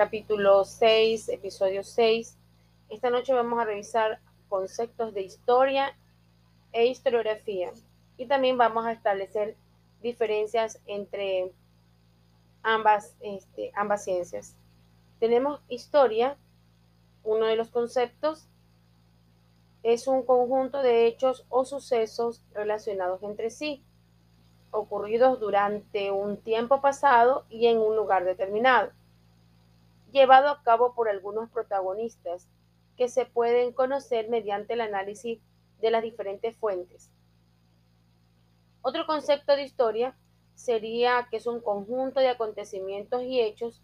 [0.00, 2.34] capítulo 6, episodio 6.
[2.88, 5.94] Esta noche vamos a revisar conceptos de historia
[6.72, 7.70] e historiografía
[8.16, 9.58] y también vamos a establecer
[10.00, 11.52] diferencias entre
[12.62, 14.56] ambas, este, ambas ciencias.
[15.18, 16.38] Tenemos historia,
[17.22, 18.48] uno de los conceptos
[19.82, 23.84] es un conjunto de hechos o sucesos relacionados entre sí,
[24.70, 28.92] ocurridos durante un tiempo pasado y en un lugar determinado,
[30.10, 32.48] llevado a cabo por algunos protagonistas
[32.96, 35.40] que se pueden conocer mediante el análisis
[35.80, 37.10] de las diferentes fuentes.
[38.82, 40.16] Otro concepto de historia
[40.54, 43.82] sería que es un conjunto de acontecimientos y hechos,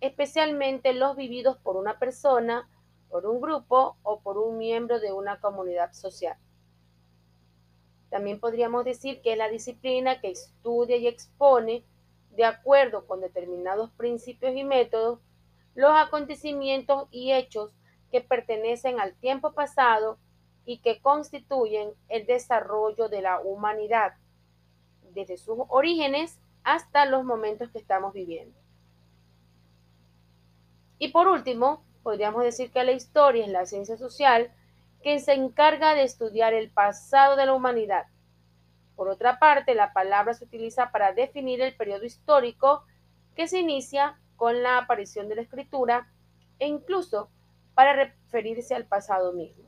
[0.00, 2.68] especialmente los vividos por una persona,
[3.08, 6.36] por un grupo o por un miembro de una comunidad social.
[8.10, 11.84] También podríamos decir que es la disciplina que estudia y expone,
[12.30, 15.20] de acuerdo con determinados principios y métodos,
[15.74, 17.70] los acontecimientos y hechos
[18.10, 20.18] que pertenecen al tiempo pasado
[20.64, 24.14] y que constituyen el desarrollo de la humanidad,
[25.14, 28.56] desde sus orígenes hasta los momentos que estamos viviendo.
[30.98, 34.52] Y por último, podríamos decir que la historia es la ciencia social
[35.02, 38.06] que se encarga de estudiar el pasado de la humanidad.
[38.94, 42.84] Por otra parte, la palabra se utiliza para definir el periodo histórico
[43.34, 46.10] que se inicia con la aparición de la escritura
[46.58, 47.30] e incluso
[47.74, 49.62] para referirse al pasado mismo.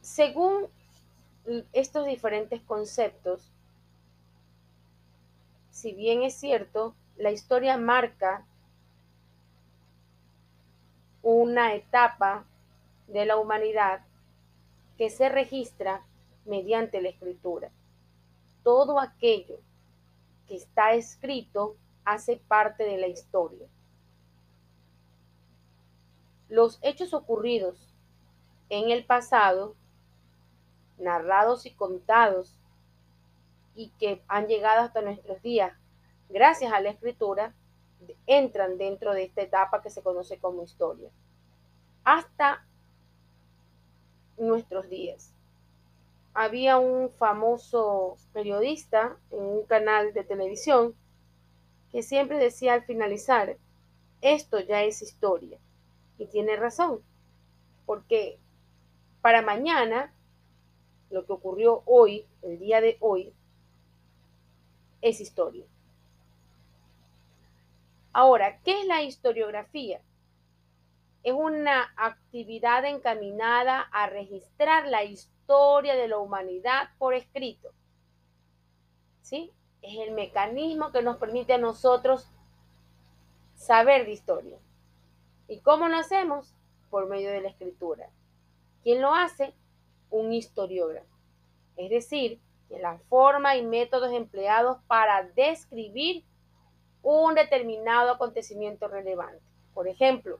[0.00, 0.68] Según
[1.72, 3.50] estos diferentes conceptos,
[5.72, 8.46] si bien es cierto, la historia marca
[11.20, 12.44] una etapa
[13.08, 14.04] de la humanidad
[14.96, 16.06] que se registra
[16.44, 17.72] mediante la escritura.
[18.62, 19.58] Todo aquello
[20.56, 23.66] está escrito hace parte de la historia.
[26.48, 27.94] Los hechos ocurridos
[28.68, 29.74] en el pasado,
[30.98, 32.58] narrados y contados,
[33.74, 35.72] y que han llegado hasta nuestros días
[36.28, 37.54] gracias a la escritura,
[38.26, 41.10] entran dentro de esta etapa que se conoce como historia,
[42.04, 42.66] hasta
[44.38, 45.32] nuestros días.
[46.34, 50.94] Había un famoso periodista en un canal de televisión
[51.90, 53.58] que siempre decía al finalizar,
[54.22, 55.58] esto ya es historia.
[56.16, 57.02] Y tiene razón,
[57.84, 58.38] porque
[59.20, 60.14] para mañana,
[61.10, 63.34] lo que ocurrió hoy, el día de hoy,
[65.02, 65.66] es historia.
[68.14, 70.00] Ahora, ¿qué es la historiografía?
[71.22, 77.72] Es una actividad encaminada a registrar la historia de la humanidad por escrito.
[79.20, 79.52] ¿Sí?
[79.82, 82.30] Es el mecanismo que nos permite a nosotros
[83.54, 84.58] saber de historia.
[85.48, 86.54] ¿Y cómo lo hacemos?
[86.90, 88.08] Por medio de la escritura.
[88.82, 89.54] ¿Quién lo hace?
[90.10, 91.06] Un historiógrafo.
[91.76, 96.24] Es decir, que la forma y métodos empleados para describir
[97.02, 99.42] un determinado acontecimiento relevante.
[99.74, 100.38] Por ejemplo,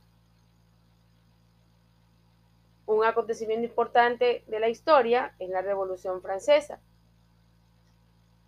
[2.86, 6.80] un acontecimiento importante de la historia es la Revolución Francesa.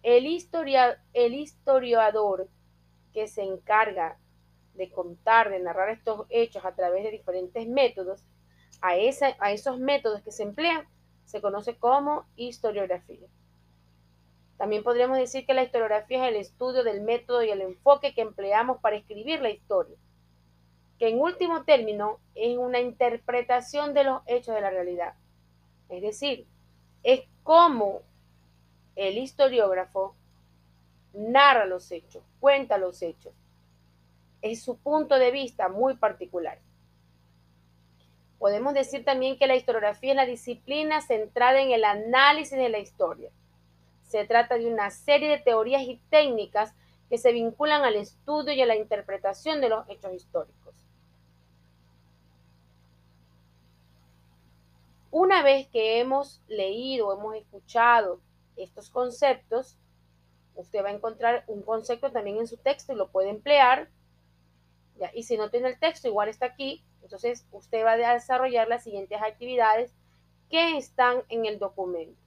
[0.02, 2.48] El, historiador
[3.12, 4.18] que se encarga
[4.74, 8.22] de contar, de narrar estos hechos a través de diferentes métodos,
[8.82, 10.86] a, a esos métodos que se emplean,
[11.24, 13.26] se conoce como historiografía.
[14.58, 18.20] También podríamos decir que la historiografía es el estudio del método y el enfoque que
[18.20, 19.96] empleamos para escribir la historia,
[20.98, 25.14] que en último término es una interpretación de los hechos de la realidad.
[25.88, 26.46] Es decir,
[27.02, 28.02] es como
[28.96, 30.14] el historiógrafo
[31.12, 33.32] narra los hechos, cuenta los hechos.
[34.42, 36.58] Es su punto de vista muy particular.
[38.38, 42.78] Podemos decir también que la historiografía es la disciplina centrada en el análisis de la
[42.78, 43.30] historia
[44.14, 46.72] se trata de una serie de teorías y técnicas
[47.08, 50.72] que se vinculan al estudio y a la interpretación de los hechos históricos.
[55.16, 58.20] Una vez que hemos leído, hemos escuchado
[58.56, 59.78] estos conceptos,
[60.56, 63.88] usted va a encontrar un concepto también en su texto y lo puede emplear.
[65.14, 66.84] Y si no tiene el texto, igual está aquí.
[67.00, 69.94] Entonces usted va a desarrollar las siguientes actividades
[70.50, 72.20] que están en el documento.